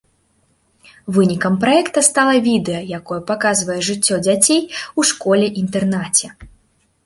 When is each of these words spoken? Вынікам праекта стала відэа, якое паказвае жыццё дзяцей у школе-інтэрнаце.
Вынікам 1.17 1.53
праекта 1.65 2.03
стала 2.09 2.33
відэа, 2.49 2.81
якое 2.99 3.19
паказвае 3.29 3.77
жыццё 3.91 4.15
дзяцей 4.25 4.61
у 5.03 5.09
школе-інтэрнаце. 5.15 6.27